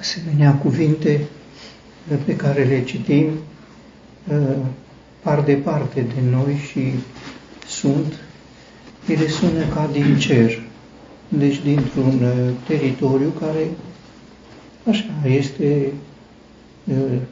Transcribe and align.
asemenea 0.00 0.54
cuvinte 0.54 1.20
pe 2.24 2.36
care 2.36 2.64
le 2.64 2.84
citim 2.84 3.30
par 5.22 5.40
departe 5.40 6.00
de 6.00 6.30
noi 6.30 6.56
și 6.70 6.80
sunt, 7.66 8.12
ele 9.08 9.28
sună 9.28 9.64
ca 9.74 9.88
din 9.92 10.18
cer, 10.18 10.62
deci 11.28 11.62
dintr-un 11.62 12.22
teritoriu 12.66 13.32
care 13.40 13.68
așa 14.88 15.26
este 15.28 15.92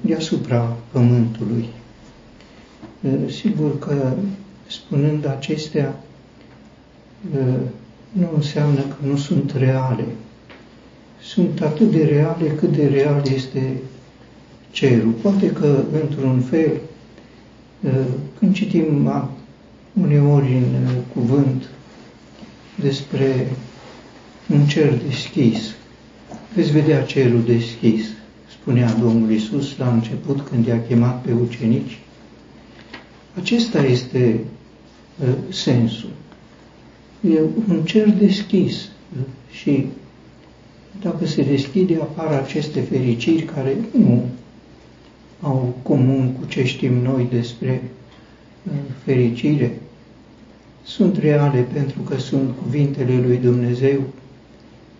deasupra 0.01 0.77
pământului. 0.91 1.69
Sigur 3.41 3.79
că 3.79 4.13
spunând 4.67 5.27
acestea, 5.27 6.01
nu 8.13 8.31
înseamnă 8.35 8.81
că 8.81 8.97
nu 9.07 9.17
sunt 9.17 9.53
reale. 9.57 10.05
Sunt 11.23 11.61
atât 11.61 11.91
de 11.91 12.05
reale 12.05 12.49
cât 12.49 12.77
de 12.77 12.87
real 12.87 13.23
este 13.35 13.73
cerul. 14.71 15.13
Poate 15.23 15.51
că, 15.51 15.85
într-un 16.03 16.41
fel, 16.41 16.71
când 18.39 18.55
citim 18.55 19.11
uneori 19.93 20.53
în 20.53 20.95
cuvânt 21.13 21.69
despre 22.81 23.47
un 24.53 24.67
cer 24.67 24.95
deschis, 25.09 25.75
veți 26.55 26.73
vedea 26.73 27.03
cerul 27.03 27.43
deschis, 27.45 28.05
spunea 28.51 28.93
Domnul 28.93 29.31
Isus 29.31 29.77
la 29.77 29.93
început 29.93 30.41
când 30.41 30.67
i-a 30.67 30.83
chemat 30.83 31.23
pe 31.23 31.33
ucenici. 31.33 31.99
Acesta 33.37 33.85
este 33.85 34.41
uh, 35.21 35.29
sensul. 35.49 36.11
E 37.31 37.41
un 37.69 37.85
cer 37.85 38.11
deschis 38.11 38.89
și 39.51 39.87
dacă 41.03 41.27
se 41.27 41.43
deschide 41.43 41.95
apar 42.01 42.27
aceste 42.27 42.81
fericiri 42.81 43.43
care 43.43 43.77
nu 43.99 44.25
au 45.41 45.75
comun 45.83 46.33
cu 46.33 46.47
ce 46.47 46.65
știm 46.65 46.95
noi 46.95 47.27
despre 47.31 47.83
uh, 48.67 48.73
fericire. 49.05 49.79
Sunt 50.85 51.17
reale 51.17 51.67
pentru 51.73 52.01
că 52.01 52.19
sunt 52.19 52.51
cuvintele 52.63 53.21
lui 53.27 53.37
Dumnezeu, 53.37 54.01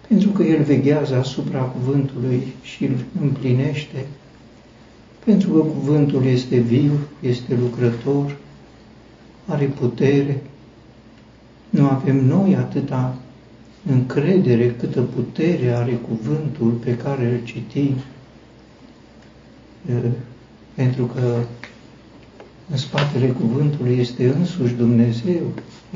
pentru 0.09 0.29
că 0.29 0.43
El 0.43 0.63
veghează 0.63 1.17
asupra 1.17 1.61
cuvântului 1.61 2.43
și 2.63 2.85
îl 2.85 2.95
împlinește, 3.21 4.07
pentru 5.25 5.51
că 5.51 5.59
cuvântul 5.59 6.25
este 6.27 6.57
viu, 6.57 6.93
este 7.21 7.55
lucrător, 7.61 8.37
are 9.47 9.65
putere. 9.65 10.43
Nu 11.71 11.89
avem 11.89 12.25
noi 12.25 12.57
atâta 12.57 13.19
încredere 13.89 14.75
câtă 14.79 15.01
putere 15.01 15.71
are 15.75 15.93
cuvântul 15.93 16.71
pe 16.71 16.97
care 16.97 17.27
îl 17.27 17.41
citim, 17.45 17.95
pentru 20.75 21.05
că 21.05 21.37
în 22.71 22.77
spatele 22.77 23.27
cuvântului 23.27 23.99
este 23.99 24.35
însuși 24.39 24.75
Dumnezeu, 24.75 25.43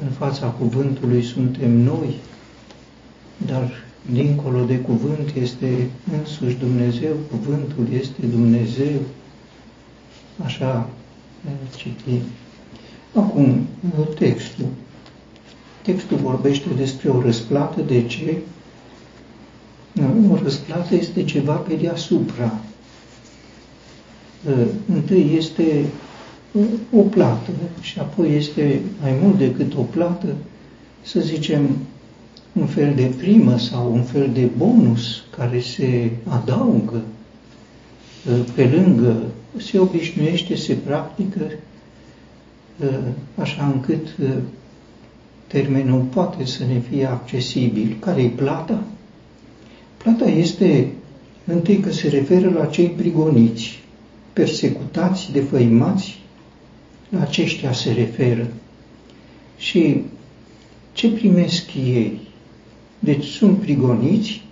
în 0.02 0.10
fața 0.10 0.46
cuvântului 0.46 1.22
suntem 1.22 1.70
noi, 1.70 2.14
dar 3.46 3.72
dincolo 4.12 4.64
de 4.64 4.78
cuvânt 4.78 5.34
este 5.40 5.88
însuși 6.18 6.56
Dumnezeu, 6.56 7.14
cuvântul 7.30 7.86
este 8.00 8.26
Dumnezeu. 8.30 9.00
Așa 10.44 10.88
citim. 11.76 12.20
Acum, 13.14 13.66
textul. 14.18 14.66
Textul 15.82 16.11
vorbește 16.32 16.68
despre 16.76 17.08
o 17.08 17.20
răsplată. 17.20 17.80
De 17.80 18.06
ce? 18.06 18.36
O 20.30 20.38
răsplată 20.42 20.94
este 20.94 21.24
ceva 21.24 21.52
pe 21.52 21.74
deasupra. 21.74 22.54
Întâi 24.94 25.34
este 25.36 25.84
o 26.96 27.00
plată 27.00 27.50
și 27.80 27.98
apoi 27.98 28.36
este 28.36 28.80
mai 29.00 29.14
mult 29.22 29.38
decât 29.38 29.74
o 29.74 29.82
plată, 29.82 30.26
să 31.02 31.20
zicem, 31.20 31.76
un 32.52 32.66
fel 32.66 32.94
de 32.94 33.12
primă 33.16 33.58
sau 33.58 33.92
un 33.92 34.02
fel 34.02 34.30
de 34.32 34.48
bonus 34.56 35.24
care 35.36 35.60
se 35.60 36.10
adaugă 36.28 37.02
pe 38.54 38.64
lângă, 38.74 39.22
se 39.56 39.78
obișnuiește, 39.78 40.56
se 40.56 40.74
practică 40.74 41.50
așa 43.34 43.72
încât 43.74 44.08
termenul 45.52 46.00
poate 46.00 46.44
să 46.44 46.64
ne 46.64 46.78
fie 46.78 47.06
accesibil. 47.06 47.96
Care 48.00 48.22
e 48.22 48.28
plata? 48.28 48.82
Plata 49.96 50.24
este 50.24 50.88
întâi 51.44 51.78
că 51.78 51.92
se 51.92 52.08
referă 52.08 52.50
la 52.50 52.66
cei 52.66 52.88
prigoniți, 52.88 53.80
persecutați, 54.32 55.32
defăimați, 55.32 56.20
la 57.08 57.20
aceștia 57.20 57.72
se 57.72 57.92
referă. 57.92 58.46
Și 59.56 60.02
ce 60.92 61.10
primesc 61.10 61.74
ei? 61.74 62.20
Deci 62.98 63.24
sunt 63.24 63.58
prigoniți, 63.58 64.42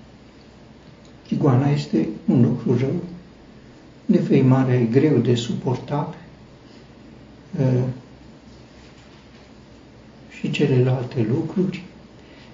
prigoana 1.27 1.71
este 1.71 2.09
un 2.27 2.43
lucru 2.43 2.78
rău, 2.78 3.03
defăimarea 4.06 4.81
e 4.81 4.84
greu 4.84 5.16
de 5.16 5.34
suportat, 5.34 6.15
și 10.41 10.51
celelalte 10.51 11.27
lucruri, 11.31 11.83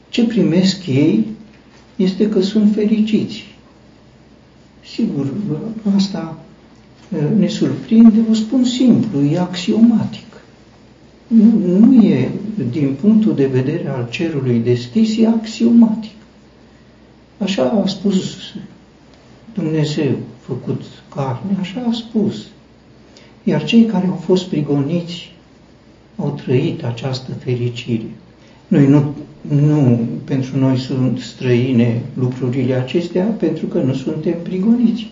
ce 0.09 0.25
primesc 0.25 0.87
ei 0.87 1.27
este 1.97 2.29
că 2.29 2.41
sunt 2.41 2.75
fericiți. 2.75 3.45
Sigur, 4.85 5.33
asta 5.97 6.39
ne 7.37 7.49
surprinde, 7.49 8.21
o 8.31 8.35
spun 8.35 8.65
simplu, 8.65 9.25
e 9.25 9.39
axiomatic. 9.39 10.25
Nu, 11.27 11.79
nu 11.79 12.05
e, 12.05 12.31
din 12.71 12.97
punctul 13.01 13.35
de 13.35 13.47
vedere 13.47 13.89
al 13.89 14.09
cerului 14.11 14.59
deschis, 14.59 15.19
e 15.19 15.27
axiomatic. 15.27 16.11
Așa 17.39 17.63
a 17.63 17.87
spus 17.87 18.37
Dumnezeu, 19.55 20.17
făcut 20.41 20.83
carne, 21.15 21.57
așa 21.61 21.85
a 21.89 21.93
spus. 21.93 22.47
Iar 23.45 23.65
cei 23.65 23.85
care 23.85 24.07
au 24.07 24.17
fost 24.17 24.45
prigoniți 24.45 25.35
au 26.17 26.41
trăit 26.45 26.85
această 26.85 27.31
fericire. 27.45 28.11
Noi 28.69 28.87
nu, 28.87 29.15
nu 29.49 30.01
pentru 30.25 30.59
noi 30.59 30.79
sunt 30.79 31.19
străine 31.19 32.03
lucrurile 32.19 32.75
acestea, 32.75 33.25
pentru 33.25 33.67
că 33.67 33.79
nu 33.79 33.95
suntem 33.95 34.35
prigoniți. 34.43 35.11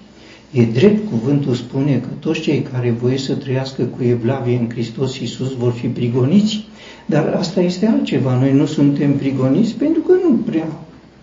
E 0.51 0.65
drept, 0.65 1.11
cuvântul 1.11 1.55
spune 1.55 1.99
că 1.99 2.09
toți 2.19 2.41
cei 2.41 2.63
care 2.73 2.91
voie 2.91 3.19
să 3.19 3.35
trăiască 3.35 3.83
cu 3.83 4.03
evlavie 4.03 4.57
în 4.57 4.69
Hristos 4.69 5.19
Iisus 5.19 5.57
vor 5.57 5.73
fi 5.73 5.87
prigoniți, 5.87 6.65
dar 7.07 7.35
asta 7.39 7.61
este 7.61 7.87
altceva. 7.87 8.39
Noi 8.39 8.53
nu 8.53 8.67
suntem 8.67 9.17
prigoniți 9.17 9.75
pentru 9.75 10.01
că 10.01 10.13
nu 10.13 10.35
prea 10.35 10.69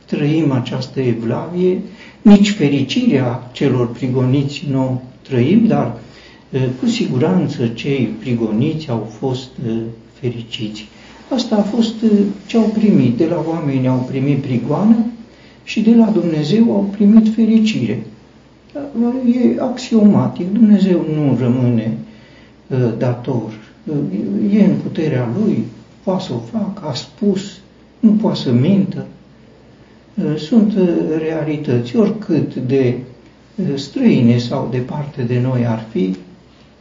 trăim 0.06 0.52
această 0.52 1.00
evlavie, 1.00 1.82
nici 2.22 2.52
fericirea 2.52 3.50
celor 3.52 3.92
prigoniți 3.92 4.66
nu 4.70 5.02
trăim, 5.22 5.68
dar 5.68 5.98
cu 6.80 6.86
siguranță 6.86 7.68
cei 7.68 8.14
prigoniți 8.20 8.90
au 8.90 9.10
fost 9.20 9.50
fericiți. 10.14 10.88
Asta 11.30 11.56
a 11.56 11.62
fost 11.62 11.94
ce 12.46 12.58
au 12.58 12.64
primit. 12.64 13.18
De 13.18 13.26
la 13.26 13.46
oameni 13.48 13.88
au 13.88 14.06
primit 14.10 14.38
prigoană 14.38 14.96
și 15.64 15.82
de 15.82 15.96
la 15.96 16.06
Dumnezeu 16.06 16.72
au 16.72 16.90
primit 16.92 17.34
fericire. 17.34 18.06
E 19.34 19.62
axiomatic. 19.62 20.54
Dumnezeu 20.54 21.06
nu 21.16 21.38
rămâne 21.40 21.98
dator. 22.98 23.52
E 24.52 24.64
în 24.64 24.76
puterea 24.84 25.30
Lui, 25.44 25.64
poate 26.04 26.24
să 26.24 26.34
o 26.34 26.58
facă, 26.58 26.88
a 26.88 26.94
spus, 26.94 27.60
nu 28.00 28.12
poate 28.12 28.40
să 28.40 28.52
mintă. 28.52 29.06
Sunt 30.38 30.74
realități, 31.18 31.96
oricât 31.96 32.56
de 32.56 32.98
străine 33.76 34.38
sau 34.38 34.68
departe 34.72 35.22
de 35.22 35.40
noi 35.40 35.66
ar 35.66 35.86
fi, 35.92 36.16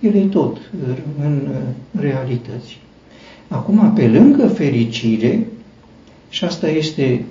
ele 0.00 0.20
tot 0.20 0.60
rămân 0.86 1.48
realități. 2.00 2.78
Acum, 3.48 3.92
pe 3.94 4.08
lângă 4.08 4.46
fericire, 4.46 5.46
și 6.28 6.44
asta 6.44 6.68
este 6.68 7.24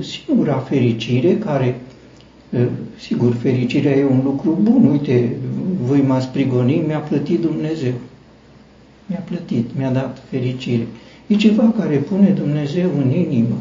singura 0.00 0.56
fericire 0.58 1.36
care, 1.36 1.80
sigur, 2.98 3.34
fericirea 3.34 3.96
e 3.96 4.04
un 4.04 4.20
lucru 4.24 4.58
bun, 4.62 4.88
uite, 4.90 5.36
voi 5.82 6.00
m-ați 6.00 6.28
prigonit, 6.28 6.86
mi-a 6.86 6.98
plătit 6.98 7.40
Dumnezeu. 7.40 7.92
Mi-a 9.06 9.22
plătit, 9.24 9.66
mi-a 9.76 9.90
dat 9.90 10.22
fericire. 10.30 10.86
E 11.26 11.34
ceva 11.34 11.72
care 11.78 11.96
pune 11.96 12.28
Dumnezeu 12.28 12.90
în 12.98 13.10
inimă. 13.10 13.58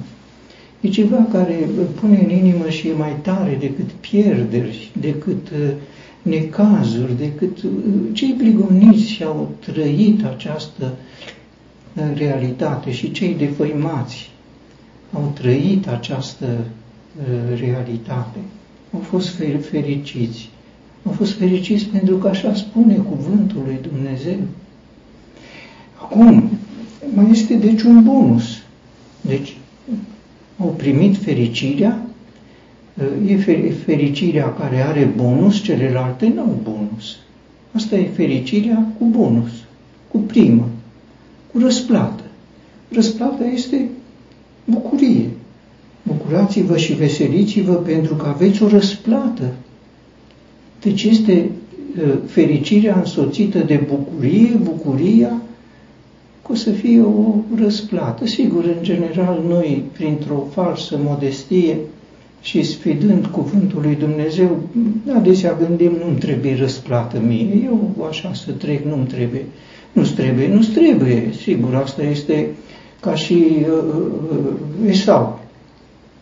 E 0.81 0.87
ceva 0.89 1.27
care 1.31 1.69
pune 1.99 2.19
în 2.23 2.29
inimă 2.29 2.69
și 2.69 2.87
e 2.87 2.93
mai 2.93 3.15
tare 3.21 3.57
decât 3.59 3.89
pierderi, 3.89 4.91
decât 4.99 5.49
uh, 5.49 5.69
necazuri, 6.25 7.17
decât 7.17 7.63
uh, 7.63 7.71
cei 8.13 8.33
prigoniți 8.37 9.23
au 9.23 9.51
trăit 9.59 10.25
această 10.25 10.93
uh, 11.95 12.03
realitate 12.15 12.91
și 12.91 13.11
cei 13.11 13.33
defăimați 13.33 14.29
au 15.13 15.31
trăit 15.33 15.87
această 15.87 16.45
uh, 16.47 17.59
realitate. 17.59 18.39
au 18.93 18.99
fost 18.99 19.29
fericiți. 19.69 20.49
Au 21.05 21.11
fost 21.11 21.33
fericiți 21.33 21.85
pentru 21.85 22.17
că 22.17 22.27
așa 22.27 22.53
spune 22.53 22.95
cuvântul 22.95 23.61
lui 23.65 23.79
Dumnezeu. 23.91 24.39
Acum, 26.01 26.49
mai 27.13 27.31
este 27.31 27.53
deci 27.55 27.81
un 27.81 28.03
bonus. 28.03 28.43
Deci, 29.21 29.57
au 30.59 30.67
primit 30.67 31.17
fericirea, 31.17 32.04
e 33.25 33.35
fericirea 33.85 34.53
care 34.53 34.81
are 34.81 35.13
bonus, 35.15 35.61
celelalte 35.61 36.31
nu 36.35 36.41
au 36.41 36.59
bonus. 36.63 37.17
Asta 37.71 37.95
e 37.95 38.07
fericirea 38.15 38.87
cu 38.97 39.05
bonus, 39.05 39.51
cu 40.11 40.17
primă, 40.17 40.69
cu 41.51 41.59
răsplată. 41.59 42.23
Răsplata 42.89 43.45
este 43.45 43.89
bucurie. 44.65 45.29
Bucurați-vă 46.03 46.77
și 46.77 46.93
veseliți-vă 46.93 47.73
pentru 47.73 48.15
că 48.15 48.27
aveți 48.27 48.63
o 48.63 48.67
răsplată. 48.67 49.53
Deci 50.81 51.03
este 51.03 51.49
fericirea 52.25 52.97
însoțită 52.97 53.59
de 53.59 53.85
bucurie, 53.87 54.59
bucuria 54.63 55.41
că 56.45 56.51
o 56.51 56.55
să 56.55 56.71
fie 56.71 57.01
o 57.01 57.35
răsplată. 57.55 58.27
Sigur, 58.27 58.63
în 58.63 58.83
general, 58.83 59.43
noi, 59.47 59.83
printr-o 59.93 60.47
falsă 60.51 60.99
modestie 61.03 61.77
și 62.45 62.63
sfidând 62.63 63.25
cuvântul 63.25 63.81
lui 63.81 63.95
Dumnezeu, 63.95 64.59
adesea 65.15 65.57
gândim, 65.67 65.91
nu-mi 66.03 66.17
trebuie 66.17 66.55
răsplată 66.55 67.19
mie, 67.19 67.61
eu 67.65 68.07
așa 68.09 68.33
să 68.33 68.51
trec, 68.51 68.85
nu-mi 68.85 69.05
trebuie. 69.05 69.45
Nu-ți 69.91 70.13
trebuie, 70.13 70.47
nu-ți 70.47 70.69
trebuie. 70.71 71.29
Sigur, 71.41 71.75
asta 71.75 72.03
este 72.03 72.49
ca 72.99 73.15
și 73.15 73.33
uh, 73.33 73.83
uh, 74.31 74.89
Esau, 74.89 75.39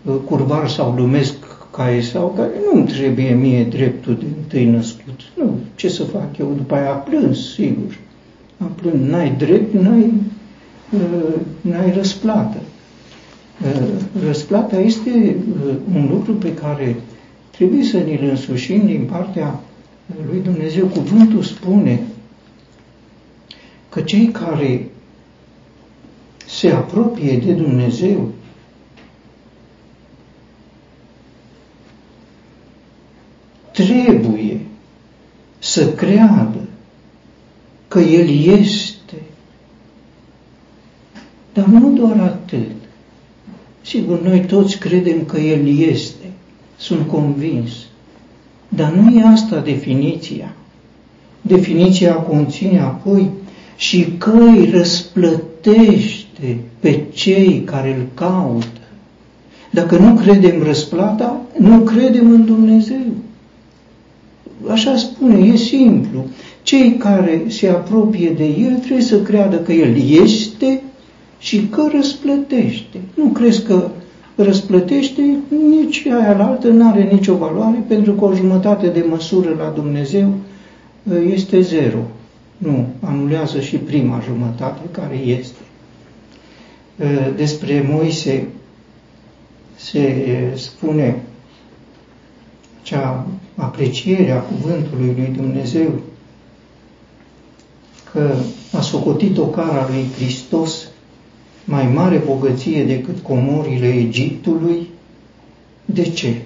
uh, 0.03 0.13
curvar 0.25 0.69
sau 0.69 0.93
lumesc 0.97 1.35
ca 1.71 1.91
Esau, 1.91 2.33
care 2.35 2.51
nu-mi 2.71 2.87
trebuie 2.87 3.29
mie 3.33 3.63
dreptul 3.63 4.17
de 4.19 4.25
întâi 4.37 4.65
născut. 4.65 5.19
Nu, 5.37 5.55
ce 5.75 5.89
să 5.89 6.03
fac 6.03 6.37
eu? 6.37 6.53
După 6.57 6.75
aia 6.75 6.91
plâns, 6.91 7.53
sigur 7.53 7.97
plâns, 8.75 9.09
n-ai 9.09 9.35
drept, 9.37 9.73
n-ai, 9.73 10.13
uh, 10.93 11.39
n-ai 11.61 11.93
răsplată. 11.95 12.57
Uh, 13.61 14.01
răsplata 14.25 14.79
este 14.79 15.09
uh, 15.65 15.75
un 15.95 16.07
lucru 16.11 16.33
pe 16.33 16.53
care 16.53 16.95
trebuie 17.51 17.83
să 17.83 17.97
ne-l 17.97 18.29
însușim 18.29 18.85
din 18.85 19.05
partea 19.11 19.59
lui 20.29 20.39
Dumnezeu. 20.39 20.85
Cuvântul 20.85 21.43
spune 21.43 21.99
că 23.89 24.01
cei 24.01 24.27
care 24.27 24.87
se 26.45 26.69
apropie 26.69 27.37
de 27.37 27.53
Dumnezeu 27.53 28.29
trebuie 33.71 34.59
să 35.59 35.93
creadă 35.93 36.59
că 37.87 37.99
El 37.99 38.59
este. 38.59 39.21
Dar 41.53 41.65
nu 41.65 41.91
doar 41.91 42.19
atât. 42.19 42.32
Sigur, 43.93 44.21
noi 44.21 44.39
toți 44.39 44.77
credem 44.77 45.23
că 45.25 45.39
El 45.39 45.79
este, 45.79 46.25
sunt 46.77 47.07
convins. 47.07 47.71
Dar 48.69 48.91
nu 48.91 49.17
e 49.19 49.23
asta 49.23 49.59
definiția. 49.59 50.53
Definiția 51.41 52.13
conține 52.13 52.79
apoi 52.79 53.29
și 53.75 54.07
că 54.17 54.31
îi 54.31 54.69
răsplătește 54.71 56.57
pe 56.79 57.03
cei 57.13 57.61
care 57.65 57.95
îl 57.95 58.05
caută. 58.13 58.87
Dacă 59.71 59.97
nu 59.97 60.15
credem 60.15 60.63
răsplata, 60.63 61.41
nu 61.57 61.79
credem 61.79 62.31
în 62.31 62.45
Dumnezeu. 62.45 63.05
Așa 64.69 64.97
spune, 64.97 65.45
e 65.45 65.55
simplu. 65.55 66.25
Cei 66.63 66.95
care 66.97 67.43
se 67.47 67.67
apropie 67.67 68.29
de 68.29 68.45
El 68.45 68.75
trebuie 68.75 69.01
să 69.01 69.21
creadă 69.21 69.57
că 69.57 69.71
El 69.71 69.95
este 70.23 70.81
și 71.43 71.67
că 71.67 71.87
răsplătește. 71.95 73.01
Nu 73.13 73.25
crezi 73.25 73.63
că 73.63 73.89
răsplătește, 74.35 75.37
nici 75.69 76.05
aia 76.05 76.37
la 76.37 76.45
altă 76.45 76.67
nu 76.67 76.87
are 76.87 77.03
nicio 77.03 77.35
valoare, 77.35 77.83
pentru 77.87 78.13
că 78.13 78.25
o 78.25 78.33
jumătate 78.33 78.87
de 78.87 79.05
măsură 79.09 79.55
la 79.57 79.69
Dumnezeu 79.75 80.33
ă, 81.11 81.19
este 81.19 81.61
zero. 81.61 81.99
Nu, 82.57 82.87
anulează 82.99 83.59
și 83.59 83.75
prima 83.75 84.21
jumătate 84.25 84.81
care 84.91 85.15
este. 85.15 85.59
Ă, 86.99 87.31
despre 87.35 87.89
Moise 87.91 88.47
se 89.75 90.25
spune 90.55 91.21
cea 92.81 93.27
apreciere 93.55 94.31
a 94.31 94.39
cuvântului 94.39 95.13
lui 95.17 95.33
Dumnezeu 95.35 95.91
că 98.11 98.35
a 98.77 98.81
socotit 98.81 99.37
o 99.37 99.45
cara 99.45 99.87
lui 99.89 100.05
Hristos 100.15 100.87
mai 101.65 101.87
mare 101.87 102.17
bogăție 102.17 102.83
decât 102.83 103.19
comorile 103.19 103.87
Egiptului. 103.87 104.87
De 105.85 106.03
ce? 106.03 106.41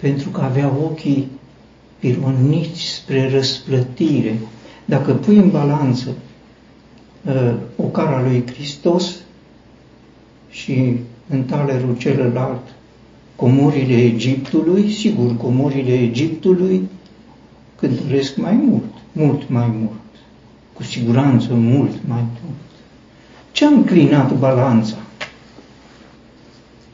Pentru 0.00 0.28
că 0.28 0.40
avea 0.40 0.72
ochii 0.84 1.28
pironiți 1.98 2.80
spre 2.80 3.30
răsplătire. 3.30 4.38
Dacă 4.84 5.12
pui 5.12 5.36
în 5.36 5.50
balanță 5.50 6.08
uh, 7.26 7.54
o 7.76 7.82
cara 7.82 8.22
lui 8.22 8.44
Hristos 8.46 9.14
și 10.50 10.96
în 11.28 11.42
talerul 11.42 11.96
celălalt 11.96 12.62
comorile 13.36 14.02
Egiptului, 14.02 14.90
sigur, 14.90 15.36
comorile 15.36 15.92
Egiptului 15.92 16.88
cântăresc 17.76 18.36
mai 18.36 18.52
mult, 18.52 18.92
mult 19.12 19.48
mai 19.48 19.66
mult 19.66 19.92
cu 20.72 20.82
siguranță 20.82 21.54
mult 21.54 21.92
mai 22.08 22.24
mult. 22.42 22.73
Ce 23.54 23.64
a 23.64 23.68
înclinat 23.68 24.38
balanța? 24.38 24.96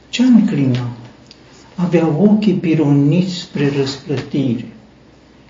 Ce 0.09 0.23
a 0.23 0.25
înclinat? 0.25 0.97
Avea 1.75 2.07
ochii 2.07 2.53
pironiți 2.53 3.33
spre 3.33 3.71
răsplătire. 3.77 4.65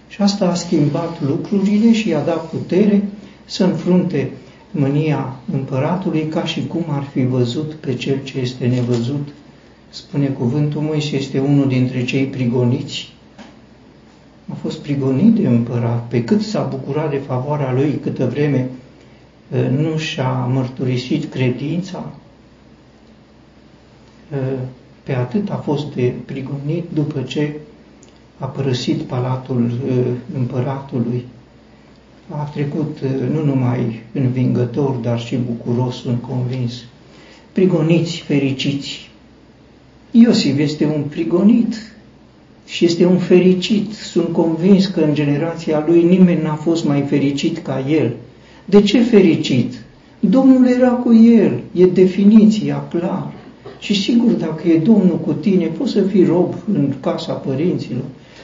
Și 0.07 0.21
asta 0.21 0.45
a 0.45 0.53
schimbat 0.53 1.21
lucrurile 1.21 1.93
și 1.93 2.09
i-a 2.09 2.21
dat 2.21 2.49
putere 2.49 3.03
să 3.45 3.63
înfrunte 3.63 4.31
mânia 4.71 5.35
împăratului 5.53 6.27
ca 6.27 6.45
și 6.45 6.67
cum 6.67 6.83
ar 6.87 7.03
fi 7.03 7.25
văzut 7.25 7.73
pe 7.73 7.93
cel 7.93 8.23
ce 8.23 8.39
este 8.39 8.67
nevăzut. 8.67 9.27
Spune 9.89 10.27
cuvântul 10.27 10.81
Moise, 10.81 11.15
este 11.15 11.39
unul 11.39 11.67
dintre 11.67 12.03
cei 12.03 12.25
prigoniți 12.25 13.13
a 14.51 14.53
fost 14.61 14.79
prigonit 14.79 15.35
de 15.35 15.47
împărat, 15.47 16.07
pe 16.07 16.23
cât 16.23 16.41
s-a 16.41 16.61
bucurat 16.61 17.09
de 17.09 17.17
favoarea 17.17 17.73
lui 17.73 17.99
câtă 18.03 18.25
vreme 18.25 18.69
nu 19.77 19.97
și-a 19.97 20.31
mărturisit 20.31 21.31
credința, 21.31 22.11
pe 25.03 25.13
atât 25.13 25.49
a 25.49 25.55
fost 25.55 25.93
de 25.93 26.13
prigonit 26.25 26.83
după 26.93 27.21
ce 27.21 27.53
a 28.37 28.45
părăsit 28.45 29.01
palatul 29.01 29.71
împăratului. 30.35 31.25
A 32.29 32.43
trecut 32.43 32.97
nu 33.33 33.43
numai 33.43 34.01
învingător, 34.13 34.95
dar 34.95 35.19
și 35.19 35.35
bucuros, 35.35 35.95
sunt 35.95 36.21
convins. 36.21 36.83
Prigoniți, 37.51 38.19
fericiți. 38.19 39.09
Iosif 40.11 40.57
este 40.57 40.85
un 40.85 41.03
prigonit, 41.09 41.91
și 42.71 42.85
este 42.85 43.05
un 43.05 43.17
fericit. 43.17 43.93
Sunt 43.93 44.33
convins 44.33 44.85
că 44.85 45.01
în 45.01 45.13
generația 45.13 45.83
lui 45.87 46.03
nimeni 46.03 46.41
n-a 46.41 46.55
fost 46.55 46.85
mai 46.85 47.01
fericit 47.01 47.57
ca 47.57 47.85
el. 47.89 48.13
De 48.71 48.81
ce 48.81 49.01
fericit? 49.01 49.81
Domnul 50.19 50.67
era 50.67 50.89
cu 50.89 51.13
el, 51.13 51.59
e 51.73 51.85
definiția 51.85 52.83
clară. 52.89 53.33
Și 53.79 54.01
sigur, 54.01 54.31
dacă 54.31 54.67
e 54.67 54.77
Domnul 54.77 55.19
cu 55.25 55.33
tine, 55.33 55.65
poți 55.65 55.91
să 55.91 56.01
fii 56.01 56.25
rob 56.25 56.53
în 56.73 56.93
casa 56.99 57.33
părinților, 57.33 58.03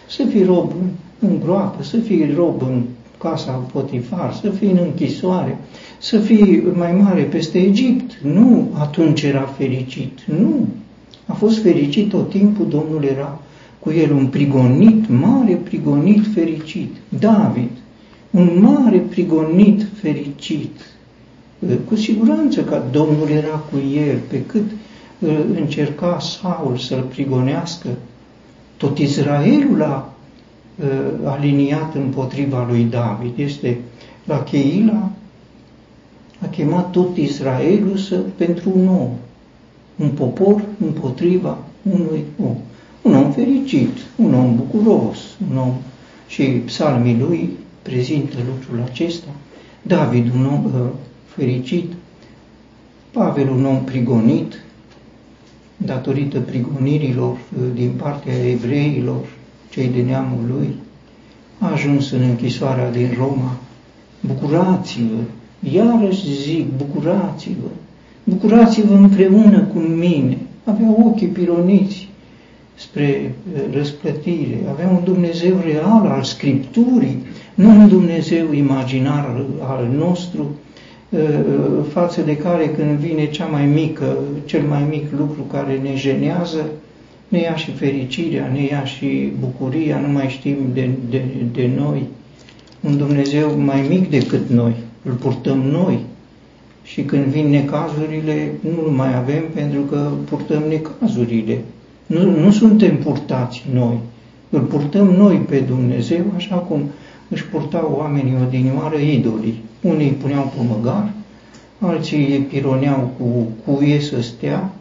să 0.09 0.23
fii 0.23 0.43
rob 0.43 0.71
în 1.19 1.39
groapă, 1.43 1.83
să 1.83 1.97
fii 1.97 2.33
rob 2.35 2.61
în 2.61 2.81
casa 3.17 3.51
Potifar, 3.51 4.33
să 4.41 4.49
fii 4.49 4.71
în 4.71 4.79
închisoare, 4.81 5.57
să 5.97 6.17
fii 6.17 6.63
mai 6.73 6.93
mare 6.93 7.21
peste 7.21 7.57
Egipt. 7.57 8.19
Nu 8.23 8.67
atunci 8.73 9.21
era 9.21 9.53
fericit, 9.57 10.19
nu. 10.39 10.67
A 11.25 11.33
fost 11.33 11.61
fericit 11.61 12.09
tot 12.09 12.29
timpul, 12.29 12.67
Domnul 12.69 13.03
era 13.03 13.39
cu 13.79 13.91
el 13.91 14.11
un 14.11 14.25
prigonit, 14.25 15.09
mare 15.09 15.53
prigonit 15.53 16.23
fericit, 16.33 16.95
David, 17.19 17.69
un 18.37 18.59
mare 18.61 18.97
prigonit 18.97 19.87
fericit. 20.01 20.79
Cu 21.87 21.95
siguranță 21.95 22.63
că 22.63 22.81
Domnul 22.91 23.29
era 23.29 23.63
cu 23.71 23.77
el, 23.95 24.17
pe 24.29 24.43
cât 24.45 24.71
încerca 25.55 26.19
Saul 26.19 26.77
să-l 26.77 27.01
prigonească, 27.01 27.89
tot 28.77 28.97
Israelul 28.97 29.83
a 29.83 30.13
aliniat 31.23 31.95
împotriva 31.95 32.65
lui 32.69 32.83
David. 32.83 33.33
Este 33.35 33.77
la 34.23 34.43
Cheila, 34.43 35.11
a 36.41 36.47
chemat 36.47 36.91
tot 36.91 37.17
Israelul 37.17 37.97
să, 37.97 38.15
pentru 38.35 38.71
un 38.75 38.87
om, 38.87 39.09
un 39.95 40.09
popor 40.09 40.63
împotriva 40.79 41.57
unui 41.81 42.23
om 42.43 42.55
un 43.07 43.15
om 43.15 43.31
fericit, 43.31 43.97
un 44.15 44.33
om 44.33 44.55
bucuros, 44.55 45.17
un 45.51 45.57
om 45.57 45.73
și 46.27 46.43
psalmii 46.43 47.17
lui 47.17 47.49
prezintă 47.87 48.37
lucrul 48.47 48.83
acesta. 48.89 49.27
David, 49.81 50.33
un 50.33 50.45
om 50.45 50.65
uh, 50.65 50.71
fericit, 51.25 51.91
Pavel, 53.11 53.49
un 53.49 53.65
om 53.65 53.83
prigonit, 53.83 54.63
datorită 55.77 56.39
prigonirilor 56.39 57.31
uh, 57.31 57.63
din 57.73 57.91
partea 57.97 58.49
evreilor, 58.49 59.25
cei 59.69 59.87
de 59.87 60.01
neamul 60.01 60.39
lui, 60.47 60.69
a 61.59 61.71
ajuns 61.71 62.11
în 62.11 62.21
închisoarea 62.21 62.91
din 62.91 63.09
Roma. 63.17 63.57
Bucurați-vă, 64.19 65.21
iarăși 65.71 66.33
zic, 66.33 66.65
bucurați-vă, 66.77 67.69
bucurați-vă 68.23 68.93
împreună 68.93 69.59
cu 69.59 69.79
mine. 69.79 70.37
Avea 70.63 70.95
ochii 71.05 71.27
pironiți 71.27 72.06
spre 72.97 73.35
uh, 73.53 73.61
răsplătire, 73.73 74.57
avea 74.69 74.87
un 74.87 75.03
Dumnezeu 75.03 75.61
real 75.65 76.05
al 76.05 76.23
Scripturii, 76.23 77.25
nu 77.55 77.69
un 77.69 77.87
Dumnezeu 77.87 78.53
imaginar 78.53 79.45
al 79.61 79.87
nostru, 79.97 80.55
uh, 81.09 81.19
față 81.91 82.21
de 82.21 82.37
care 82.37 82.67
când 82.67 82.99
vine 82.99 83.29
cea 83.29 83.45
mai 83.45 83.65
mică, 83.65 84.17
cel 84.45 84.61
mai 84.61 84.85
mic 84.89 85.05
lucru 85.17 85.41
care 85.41 85.79
ne 85.83 85.95
jenează, 85.95 86.65
ne 87.27 87.39
ia 87.39 87.55
și 87.55 87.71
fericirea, 87.71 88.49
ne 88.53 88.63
ia 88.63 88.85
și 88.85 89.31
bucuria, 89.39 89.99
nu 89.99 90.07
mai 90.07 90.27
știm 90.29 90.57
de, 90.73 90.89
de, 91.09 91.21
de 91.53 91.69
noi. 91.77 92.03
Un 92.81 92.97
Dumnezeu 92.97 93.59
mai 93.59 93.85
mic 93.89 94.09
decât 94.09 94.49
noi, 94.49 94.73
îl 95.03 95.13
purtăm 95.13 95.57
noi. 95.57 95.99
Și 96.83 97.01
când 97.01 97.25
vin 97.25 97.49
necazurile, 97.49 98.51
nu 98.59 98.91
mai 98.95 99.15
avem 99.15 99.43
pentru 99.53 99.81
că 99.81 100.09
purtăm 100.29 100.63
necazurile. 100.69 101.57
Nu, 102.07 102.39
nu 102.39 102.51
suntem 102.51 102.97
purtați 102.97 103.63
noi, 103.73 103.99
îl 104.49 104.61
purtăm 104.61 105.07
noi 105.07 105.35
pe 105.35 105.59
Dumnezeu, 105.59 106.23
așa 106.35 106.55
cum 106.55 106.81
își 107.29 107.45
purtau 107.45 107.95
oamenii 107.97 108.35
odinioară 108.47 108.97
idolii. 108.97 109.63
Unii 109.81 110.07
îi 110.07 110.13
puneau 110.13 110.53
pe 110.55 110.61
măgar, 110.67 111.11
alții 111.79 112.31
îi 112.31 112.39
pironeau 112.39 113.11
cu 113.17 113.47
cuie 113.65 113.99
să 113.99 114.21
stea, 114.21 114.71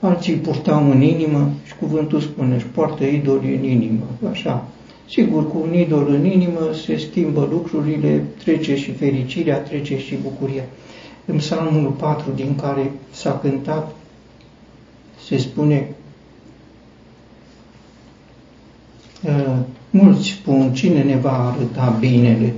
alții 0.00 0.32
îi 0.32 0.38
purtau 0.38 0.90
în 0.90 1.02
inimă 1.02 1.50
și 1.64 1.74
cuvântul 1.74 2.20
spune, 2.20 2.54
își 2.54 2.66
poartă 2.66 3.04
idolii 3.04 3.54
în 3.54 3.64
inimă, 3.64 4.06
așa. 4.30 4.68
Sigur, 5.08 5.50
cu 5.50 5.58
un 5.68 5.74
idol 5.74 6.08
în 6.08 6.24
inimă 6.24 6.70
se 6.84 6.96
schimbă 6.96 7.48
lucrurile, 7.50 8.24
trece 8.44 8.76
și 8.76 8.92
fericirea, 8.92 9.58
trece 9.58 9.98
și 9.98 10.16
bucuria. 10.22 10.64
În 11.24 11.36
psalmul 11.36 11.90
4 11.90 12.30
din 12.34 12.54
care 12.54 12.92
s-a 13.10 13.38
cântat, 13.42 13.94
se 15.26 15.36
spune 15.36 15.88
uh, 15.88 15.96
mulți 19.90 20.28
spun, 20.28 20.72
cine 20.74 21.02
ne 21.02 21.16
va 21.16 21.54
arăta 21.54 21.96
binele? 22.00 22.54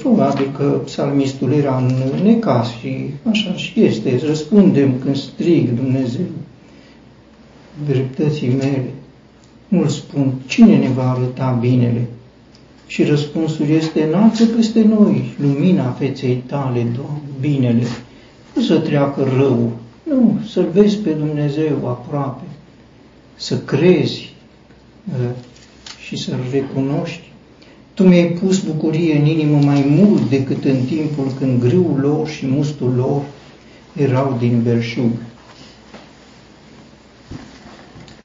Probabil 0.00 0.50
că 0.56 0.64
psalmistul 0.64 1.52
era 1.52 1.76
în 1.76 2.22
necas 2.22 2.70
și 2.70 3.10
așa 3.30 3.54
și 3.54 3.82
este. 3.82 4.20
Răspundem 4.26 4.92
când 4.98 5.16
strig 5.16 5.74
Dumnezeu 5.74 6.26
dreptății 7.86 8.48
mele. 8.48 8.90
Mulți 9.68 9.94
spun, 9.94 10.32
cine 10.46 10.76
ne 10.76 10.88
va 10.88 11.10
arăta 11.10 11.58
binele? 11.60 12.08
Și 12.86 13.04
răspunsul 13.04 13.66
este, 13.68 14.02
înalță 14.02 14.46
peste 14.46 14.84
noi 14.84 15.34
lumina 15.40 15.90
feței 15.90 16.42
tale, 16.46 16.80
Doamne, 16.80 17.20
binele. 17.40 17.86
Nu 18.54 18.62
să 18.62 18.78
treacă 18.78 19.28
rău, 19.36 19.72
nu, 20.08 20.38
să-L 20.48 20.68
vezi 20.72 20.96
pe 20.96 21.10
Dumnezeu 21.10 21.88
aproape, 21.88 22.42
să 23.36 23.58
crezi 23.58 24.32
uh, 25.08 25.30
și 26.06 26.16
să-L 26.16 26.40
recunoști 26.52 27.32
tu 27.94 28.02
mi-ai 28.02 28.26
pus 28.26 28.60
bucurie 28.60 29.16
în 29.16 29.26
inimă 29.26 29.58
mai 29.58 29.84
mult 29.88 30.28
decât 30.28 30.64
în 30.64 30.76
timpul 30.84 31.32
când 31.38 31.60
grâul 31.60 31.98
lor 32.00 32.28
și 32.28 32.46
mustul 32.46 32.94
lor 32.96 33.22
erau 33.96 34.36
din 34.38 34.62
belșug. 34.62 35.10